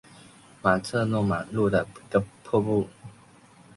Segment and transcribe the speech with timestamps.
[0.63, 2.89] 马特诺玛瀑布的一个瀑布。